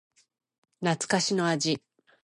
[0.81, 1.79] 懐かしの味